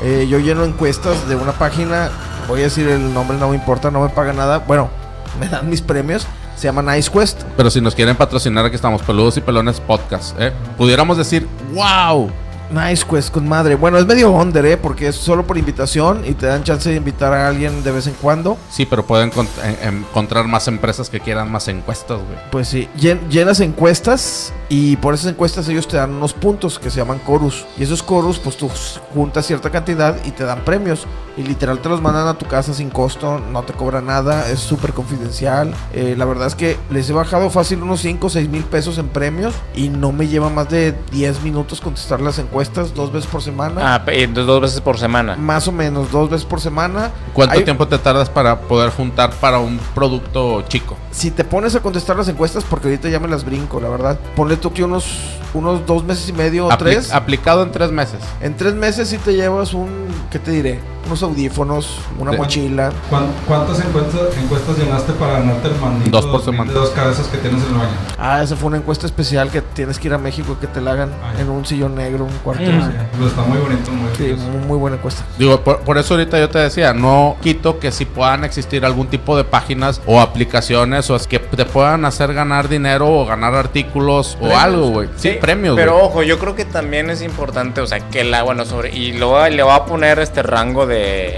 [0.03, 2.10] Eh, yo lleno encuestas de una página.
[2.49, 4.58] Voy a decir el nombre, no me importa, no me paga nada.
[4.58, 4.89] Bueno,
[5.39, 6.27] me dan mis premios.
[6.56, 7.42] Se llama Nice Quest.
[7.58, 10.39] Pero si nos quieren patrocinar, aquí estamos, Peludos y Pelones Podcast.
[10.39, 10.52] ¿eh?
[10.78, 12.32] Pudiéramos decir, wow.
[12.74, 13.76] Nice Quest con madre.
[13.76, 14.78] Bueno, es medio under, ¿eh?
[14.78, 18.08] Porque es solo por invitación y te dan chance de invitar a alguien de vez
[18.08, 18.58] en cuando.
[18.72, 19.32] Sí, pero pueden
[19.64, 22.38] en- encontrar más empresas que quieran más encuestas, güey.
[22.52, 26.90] Pues sí, llen- llenas encuestas y por esas encuestas ellos te dan unos puntos que
[26.90, 27.66] se llaman corus.
[27.78, 28.70] Y esos corus, pues tú
[29.14, 31.06] juntas cierta cantidad y te dan premios.
[31.38, 34.60] Y literal te los mandan a tu casa sin costo, no te cobran nada, es
[34.60, 35.74] súper confidencial.
[35.94, 38.98] Eh, la verdad es que les he bajado fácil unos 5 o 6 mil pesos
[39.00, 42.62] en premios y no me lleva más de 10 minutos contestar las encuestas
[42.93, 43.95] dos veces por semana.
[43.95, 45.36] Ah, entonces dos veces por semana.
[45.36, 47.12] Más o menos, dos veces por semana.
[47.34, 50.95] ¿Cuánto Hay- tiempo te tardas para poder juntar para un producto chico?
[51.12, 54.19] Si te pones a contestar las encuestas, porque ahorita ya me las brinco, la verdad.
[54.36, 55.06] Ponle tú que unos,
[55.54, 57.12] unos dos meses y medio o Apli- tres.
[57.12, 58.19] aplicado en tres meses.
[58.41, 59.89] En tres meses sí te llevas un,
[60.32, 60.80] ¿qué te diré?
[61.06, 62.92] Unos audífonos, una De- mochila.
[63.10, 66.72] ¿Cuán- ¿Cuántas encuestas, encuestas llenaste para ganarte el mandito Dos por de semana.
[66.72, 67.89] dos cabezas que tienes en el baño?
[68.18, 70.92] Ah, esa fue una encuesta especial que tienes que ir a México que te la
[70.92, 72.63] hagan Ah, en un sillón negro, un cuarto.
[72.63, 75.24] Pues está muy bonito, muy Sí, muy, muy buena encuesta.
[75.38, 79.08] Digo, por, por eso ahorita yo te decía, no quito que si puedan existir algún
[79.08, 83.54] tipo de páginas o aplicaciones o es que te puedan hacer ganar dinero o ganar
[83.56, 85.10] artículos o algo, güey.
[85.18, 88.63] Sí, premios, Pero ojo, yo creo que también es importante, o sea, que la, bueno,
[88.66, 90.92] sobre, y a- le voy a poner este rango de,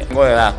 [0.09, 0.53] rango de edad.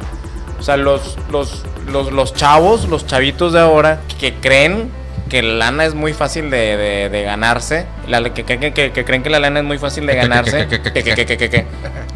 [0.59, 4.91] O sea, los, los, los, los chavos, los chavitos de ahora, que creen
[5.29, 9.05] que la lana es muy fácil de, de- de ganarse, la, que, que- que- que-
[9.05, 10.67] creen que la lana es muy fácil de ganarse.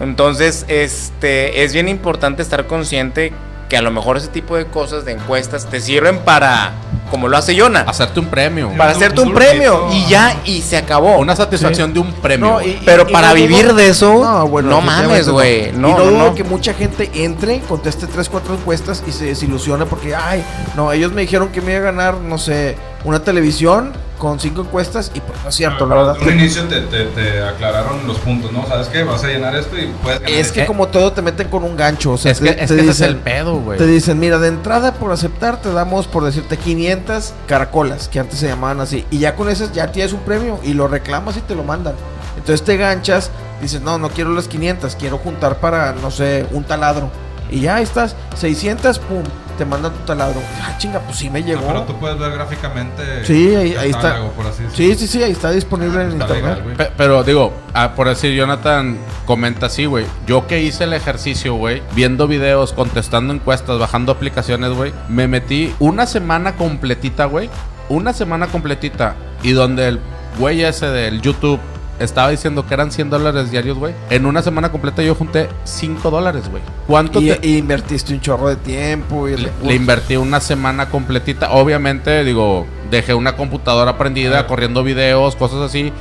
[0.01, 3.33] Entonces, este, es bien importante estar consciente
[3.69, 6.73] que a lo mejor ese tipo de cosas, de encuestas, te sirven para,
[7.11, 8.71] como lo hace Yona, Hacerte un premio.
[8.79, 11.19] para hacerte un premio y ya, y se acabó.
[11.19, 12.47] Una satisfacción de un premio.
[12.53, 15.73] No, y- Pero y para no dudo- vivir de eso, no, bueno, mames, definitivamente güey.
[15.73, 16.35] No, y no, no, dudo no.
[16.35, 20.43] que mucha gente entre, conteste 3, 4 encuestas y se desilusione porque, ay,
[20.77, 24.61] no, ellos me dijeron que me iba a ganar, no sé, una televisión con 5
[24.61, 26.17] encuestas y pues no es cierto, la verdad.
[26.21, 28.65] En un inicio te, te, te aclararon los puntos, ¿no?
[28.69, 29.03] ¿Sabes qué?
[29.03, 30.73] Vas a llenar esto y puedes ganar Es que esto.
[30.73, 32.81] como todo te meten con un gancho, o sea, es que, te, es te que
[32.83, 33.79] ese es dicen- el pedo, güey.
[33.79, 38.39] Te dicen, mira, de entrada por aceptar te damos, por decirte, 500 caracolas, que antes
[38.39, 39.05] se llamaban así.
[39.11, 41.95] Y ya con esas ya tienes un premio y lo reclamas y te lo mandan.
[42.37, 43.31] Entonces te ganchas,
[43.63, 47.11] dices, no, no quiero las 500, quiero juntar para, no sé, un taladro.
[47.51, 49.25] Y ya estás, 600, pum,
[49.59, 50.41] te mandan tu taladro.
[50.63, 51.67] Ah, chinga, pues sí me Ah, llegó.
[51.67, 53.25] pero tú puedes ver gráficamente.
[53.25, 54.01] Sí, ahí- está.
[54.03, 56.65] catálogo, por así Sí, sí, sí, ahí está disponible en Está internet.
[56.67, 60.07] legal, Pero digo, ah, por decir, Jonathan comenta así, güey.
[60.27, 65.75] Yo que hice el ejercicio, güey, viendo videos, contestando encuestas, bajando aplicaciones, güey, me metí
[65.79, 67.49] una semana completita, güey.
[67.89, 69.17] Una semana completita.
[69.43, 70.01] Y donde el
[70.39, 71.59] güey ese del YouTube
[72.01, 73.95] estaba diciendo que eran 100 dólares diarios, güey.
[74.11, 76.63] En una semana completa yo junté 5 dólares, güey.
[76.87, 80.89] ¿Cuánto Y, te- y invertiste un chorro de tiempo y le, le invertí una semana
[80.89, 81.53] completita.
[81.53, 85.93] Obviamente, digo, dejé una computadora prendida, corriendo videos, cosas así.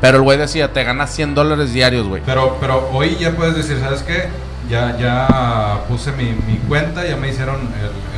[0.00, 2.22] Pero el güey decía, te ganas 100 dólares diarios, güey.
[2.26, 4.28] Pero, pero hoy ya puedes decir, ¿sabes qué?
[4.68, 7.56] Ya, ya puse mi, mi cuenta, ya me hicieron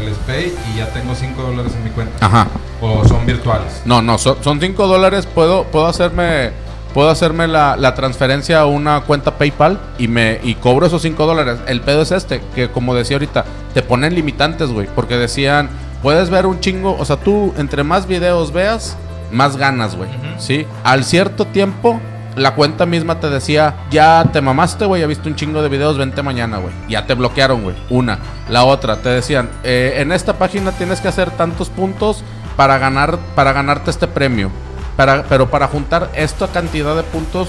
[0.00, 2.24] el, el SPAY y ya tengo 5 dólares en mi cuenta.
[2.24, 2.48] Ajá.
[2.80, 3.82] O son virtuales.
[3.84, 5.26] No, no, son, son 5 dólares.
[5.26, 6.50] Puedo, puedo hacerme.
[6.94, 11.26] Puedo hacerme la, la transferencia a una cuenta PayPal y me y cobro esos 5
[11.26, 11.58] dólares.
[11.66, 14.88] El pedo es este, que como decía ahorita, te ponen limitantes, güey.
[14.94, 15.68] Porque decían,
[16.02, 16.96] puedes ver un chingo.
[16.98, 18.96] O sea, tú entre más videos veas,
[19.30, 20.08] más ganas, güey.
[20.38, 20.66] ¿Sí?
[20.82, 22.00] Al cierto tiempo,
[22.36, 25.98] la cuenta misma te decía, ya te mamaste, güey, ya viste un chingo de videos,
[25.98, 26.72] vente mañana, güey.
[26.88, 27.76] Ya te bloquearon, güey.
[27.90, 28.18] Una.
[28.48, 32.22] La otra, te decían, "Eh, en esta página tienes que hacer tantos puntos
[32.56, 34.50] para ganar, para ganarte este premio.
[34.98, 37.46] Para, pero para juntar esta cantidad de puntos,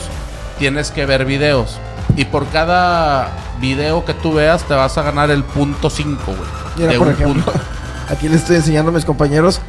[0.59, 1.79] tienes que ver videos.
[2.15, 6.95] Y por cada video que tú veas, te vas a ganar el punto 5, güey.
[6.99, 7.53] Por ejemplo, punto.
[8.07, 9.61] aquí les estoy enseñando a mis compañeros.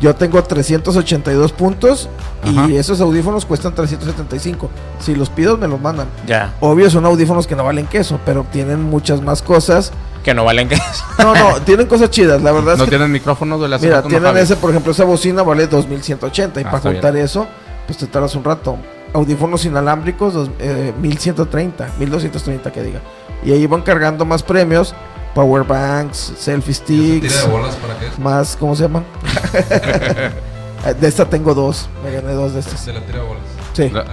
[0.00, 2.08] Yo tengo 382 puntos
[2.42, 2.68] Ajá.
[2.68, 4.68] y esos audífonos cuestan 375.
[4.98, 6.08] Si los pido, me los mandan.
[6.26, 9.92] Ya, Obvio, son audífonos que no valen queso, pero tienen muchas más cosas.
[10.28, 10.76] Que no valen que
[11.18, 12.42] No, no, tienen cosas chidas.
[12.42, 15.04] La verdad es No que, tienen micrófonos de la mira, tienen ese, por ejemplo, esa
[15.04, 17.46] bocina vale 2180 y Ah, para juntar eso,
[17.86, 18.76] pues te tardas un rato.
[19.14, 23.00] Audífonos inalámbricos, dos- eh, 1130, 1230 que diga.
[23.42, 24.94] Y ahí van cargando más premios,
[25.34, 27.46] power banks, selfie ¿Y ese tira sticks.
[27.46, 28.18] de bolas para qué es?
[28.18, 29.04] más, ¿cómo se llama?
[31.00, 32.84] de esta tengo dos, me gané dos de estas.
[32.84, 33.42] De la tira de bolas.
[33.78, 33.90] Sí.
[33.90, 34.04] La-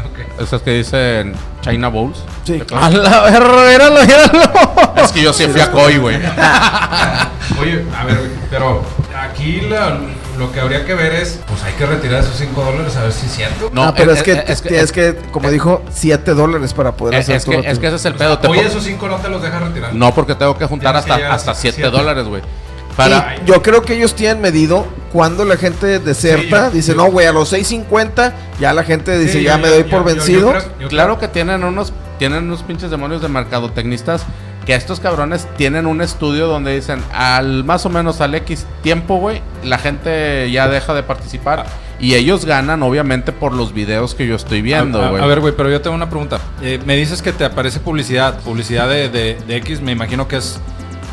[0.44, 2.20] Esas que dicen China Bowls.
[2.44, 2.62] Sí.
[2.76, 4.94] A la verga, míralo, míralo.
[5.04, 6.18] Es que yo sí fui a Koi, güey.
[7.60, 8.82] Oye, a ver, güey, pero
[9.20, 9.98] aquí la-
[10.38, 13.12] lo que habría que ver es, pues hay que retirar esos 5 dólares a ver
[13.14, 13.70] si es cierto.
[13.74, 16.74] No, ah, pero eh, es, que, eh, es que- es que, como dijo, 7 dólares
[16.74, 17.74] para poder Es, hacer es tu que, retiro.
[17.74, 18.30] es que ese es el O pedo.
[18.34, 19.94] sea, te hoy po- esos 5 no te los dejan retirar.
[19.96, 21.90] No, porque tengo que juntar Tienes que hasta, llegar hasta a 7 siete.
[21.90, 22.42] dólares, güey.
[22.42, 26.92] Y Para, yo creo que ellos tienen medido cuando la gente deserta, Sí, yo- dice,
[26.92, 29.84] yo- no, güey, a los 6.50 ya la gente dice, Sí, ya yo- me doy
[29.84, 30.50] yo- por yo- yo vencido.
[30.52, 34.24] creo- yo Claro creo- que tienen unos, tienen unos pinches demonios de mercadotecnistas
[34.66, 39.18] que estos cabrones tienen un estudio donde dicen al más o menos al X tiempo,
[39.18, 41.66] güey, la gente ya deja de participar
[42.00, 45.24] y ellos ganan obviamente por los videos que yo estoy viendo, a, a- güey.
[45.24, 46.40] a ver, güey, pero yo tengo una pregunta.
[46.64, 50.38] Eh, me dices que te aparece publicidad, publicidad de, de- de X, me imagino que
[50.38, 50.60] es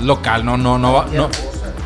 [0.01, 1.29] local, no, no, no, va- no.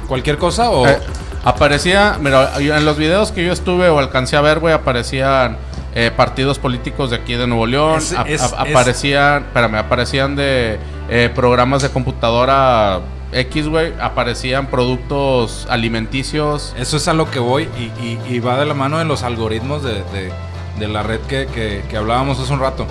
[0.06, 0.98] Cualquier cosa o Eh,
[1.46, 5.56] aparecía, mira, en los videos que yo estuve o alcancé a ver, güey, aparecían
[5.94, 9.76] eh, partidos políticos de aquí de Nuevo León, Es- a- es- a- es- aparecían, espérame,
[9.76, 10.78] aparecían de
[11.08, 13.00] eh, programas de computadora
[13.32, 16.74] X, güey, aparecían productos alimenticios.
[16.78, 19.22] eso es a lo que voy y, y- y va de la mano de los
[19.22, 20.32] algoritmos de, de-
[20.78, 22.86] de la red que, que- que hablábamos hace un rato.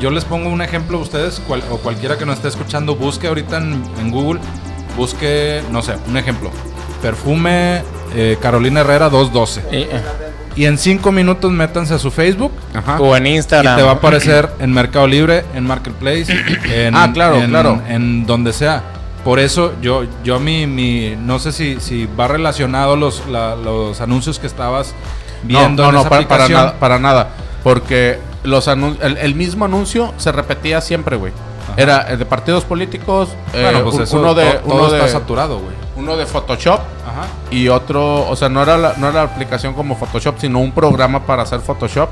[0.00, 3.28] Yo les pongo un ejemplo a ustedes cual- o cualquiera que nos esté escuchando, busque
[3.28, 4.40] ahorita en, en Google,
[4.96, 6.50] busque, no sé, un ejemplo.
[7.08, 7.82] Perfume
[8.16, 9.62] eh, Carolina Herrera 212.
[9.70, 9.88] Y, eh,
[10.56, 12.98] Y en cinco minutos métanse a su Facebook Ajá.
[12.98, 13.76] o en y Instagram.
[13.76, 16.26] te va a aparecer en Mercado Libre, en Marketplace,
[16.72, 17.82] en, Ah, claro, en- claro.
[17.88, 18.82] en donde sea.
[19.22, 24.00] Por eso yo, yo mi, mi, no sé si, si va relacionado los, la- los
[24.00, 24.94] anuncios que estabas
[25.42, 27.28] viendo no, en no, esa para, para nada, para nada.
[27.62, 31.32] Porque los anun- el, el mismo anuncio se repetía siempre, güey.
[31.76, 35.08] Era eh, de partidos políticos, eh, Bueno, pues eso, uno de, todo uno, está de
[35.12, 35.74] saturado, güey.
[35.96, 37.26] uno de Photoshop Ajá.
[37.50, 40.72] y otro, o sea, no era la, no era la aplicación como Photoshop, sino un
[40.72, 42.08] programa para hacer Photoshop.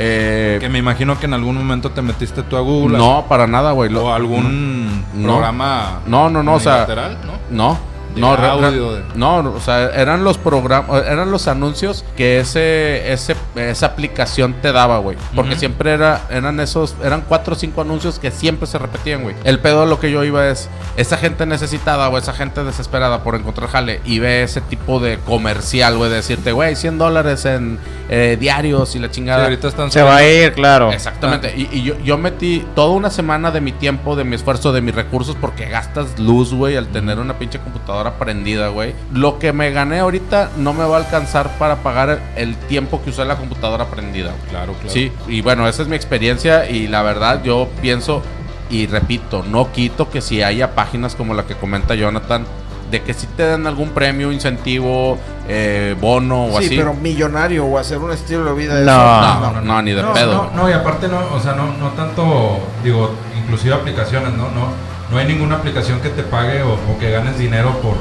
[0.00, 2.96] Eh, Que me imagino que en algún momento te metiste tú a Google.
[2.98, 3.92] no, para nada, güey.
[3.96, 5.28] O algún No.
[5.32, 7.32] programa No, no, no, o sea, unilateral, ¿no?
[7.50, 7.78] No,
[8.26, 13.12] De no, audio, de- no, o sea, eran los programas, eran los anuncios que ese,
[13.12, 15.16] ese, esa aplicación te daba, güey.
[15.34, 19.34] Porque siempre era, eran esos, eran cuatro o cinco anuncios que siempre se repetían, güey.
[19.44, 23.22] El pedo de lo que yo iba es, esa gente necesitada o esa gente desesperada
[23.22, 27.78] por encontrar jale y ve ese tipo de comercial, güey, decirte, güey, 100 dólares en
[28.08, 29.44] eh, diarios y la Sí, chingada.
[29.44, 30.92] ahorita están Se va a ir, claro.
[30.92, 31.52] Exactamente.
[31.56, 34.80] Y, y yo, yo metí toda una semana de mi tiempo, de mi esfuerzo, de
[34.80, 38.94] mis recursos, porque gastas luz, güey, al tener una pinche computadora prendida, güey.
[39.12, 43.10] Lo que me gané ahorita no me va a alcanzar para pagar el tiempo que
[43.10, 44.30] usé la computadora prendida.
[44.30, 44.48] güey.
[44.50, 44.88] Claro, claro.
[44.90, 48.22] Sí, y bueno, esa es mi experiencia y la verdad yo pienso
[48.70, 52.44] y repito, no quito que si haya páginas como la que comenta Jonathan,
[52.90, 56.76] de que si te dan algún premio, incentivo, eh, bono o Sí, así.
[56.78, 58.74] pero millonario o hacer un estilo de vida.
[58.80, 58.80] No.
[58.80, 60.50] eso, no, no, no, ni de no, pedo.
[60.54, 64.44] No, no, y aparte no, o sea, no, no tanto, digo, inclusive aplicaciones, ¿no?
[64.50, 64.72] No,
[65.10, 67.94] no hay ninguna aplicación que te pague o, o que ganes dinero por,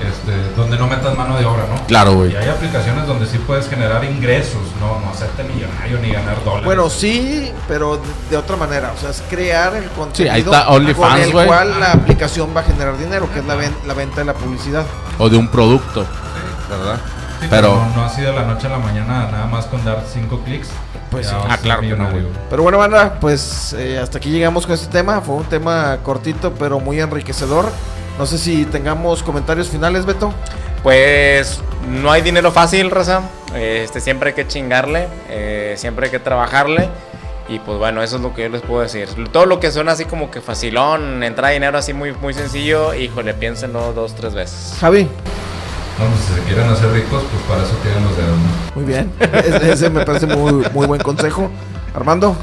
[0.00, 1.86] este, donde no metas mano de obra, ¿no?
[1.86, 2.32] Claro, güey.
[2.32, 6.64] Y hay aplicaciones donde sí puedes generar ingresos, no, no hacerte millonario ni ganar dólares.
[6.64, 8.92] Bueno, sí, pero de, de otra manera.
[8.96, 11.46] O sea, es crear el contenido ahí está con OnlyFans, el güey.
[11.46, 14.34] cual la aplicación va a generar dinero, que es la, ven- la venta de la
[14.34, 14.84] publicidad.
[15.18, 16.04] O de un producto,
[16.68, 16.98] ¿verdad?
[17.42, 19.84] Sí, pero- no, no ha sido de la noche a la mañana, nada más con
[19.84, 20.68] dar cinco clics.
[21.10, 21.34] Pues sí.
[21.36, 22.24] Ah, claro que no, güey.
[22.48, 25.20] Pero bueno, banda, pues eh, hasta aquí llegamos con este tema.
[25.20, 27.66] Fue un tema cortito, pero muy enriquecedor.
[28.18, 30.32] No sé si tengamos comentarios finales, Beto.
[30.82, 33.20] Pues no hay dinero fácil, Raza.
[33.54, 36.88] Este, siempre hay que chingarle, eh, siempre hay que trabajarle.
[37.48, 39.08] Y pues bueno, eso es lo que yo les puedo decir.
[39.32, 43.34] Todo lo que suena así como que facilón, entra dinero así muy, muy sencillo, híjole,
[43.34, 44.76] piénsenlo dos, tres veces.
[44.80, 45.08] Javi,
[46.10, 48.74] Pues, si se quieren hacer ricos, pues para eso tienen los dedos, ¿no?
[48.74, 49.12] muy bien.
[49.20, 51.50] Ese, ese me parece muy, muy buen consejo.
[51.94, 52.34] Armando,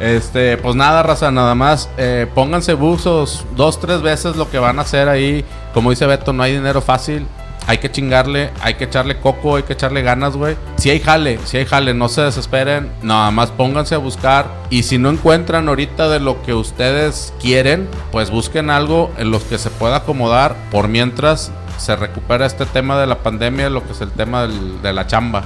[0.00, 1.88] Este, pues nada, raza, nada más.
[1.98, 5.44] eh, pónganse buzos dos, tres veces lo que van a hacer ahí.
[5.74, 7.26] Como dice Beto, no hay dinero fácil.
[7.66, 10.56] Hay que chingarle, hay que echarle coco, hay que echarle ganas, güey.
[10.76, 12.90] Si hay jale, si hay jale, no se desesperen.
[13.02, 14.46] Nada más pónganse a buscar.
[14.70, 19.42] Y si no encuentran ahorita de lo que ustedes quieren, pues busquen algo en los
[19.42, 20.56] que se pueda acomodar.
[20.70, 24.82] Por mientras se recupera este tema de la pandemia, lo que es el tema del-
[24.82, 25.42] de la chamba.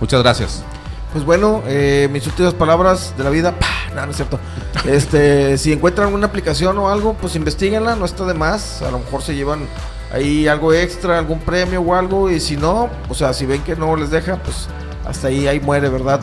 [0.00, 0.62] Muchas gracias.
[1.12, 3.50] pues bueno, eh, mis últimas palabras de la vida.
[3.58, 3.66] ¡pah!
[3.96, 4.38] No, no es cierto.
[4.86, 8.80] Este, si encuentran alguna aplicación o algo, pues investiguenla, no está de más.
[8.82, 9.66] A lo mejor se llevan
[10.14, 12.30] ahí algo extra, algún premio o algo.
[12.30, 14.68] Y si no, o sea, si ven que no les deja, pues
[15.04, 16.20] hasta ahí, ahí muere, ¿verdad?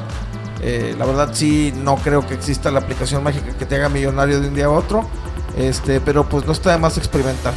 [0.62, 4.40] Eh, la verdad sí, no creo que exista la aplicación mágica que te haga millonario
[4.40, 5.06] de un día a otro.
[5.58, 7.54] Este, pero pues no está de más experimentar.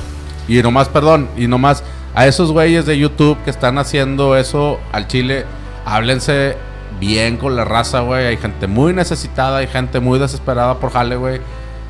[0.51, 5.07] Y nomás, perdón, y nomás a esos güeyes de YouTube que están haciendo eso al
[5.07, 5.47] chile,
[5.85, 6.57] háblense
[6.99, 8.27] bien con la raza, güey.
[8.27, 11.41] Hay gente muy necesitada, hay gente muy desesperada por jale, güey.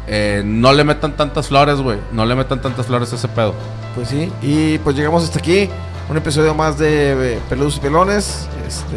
[0.06, 1.96] Eh, no le metan tantas flores, güey.
[2.12, 3.54] No le metan tantas flores a ese pedo.
[3.94, 5.70] Pues sí, y pues llegamos hasta aquí.
[6.10, 8.46] Un episodio más de eh, Peludos y Pelones.
[8.68, 8.96] Este,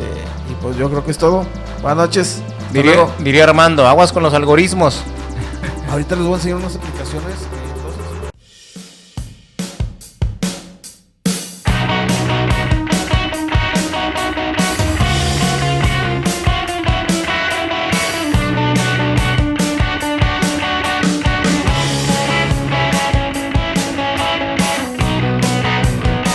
[0.51, 1.45] y pues yo creo que es todo.
[1.81, 2.43] Buenas noches.
[2.73, 5.01] Diría, diría Armando, aguas con los algoritmos.
[5.89, 7.62] Ahorita les voy a enseñar unas aplicaciones.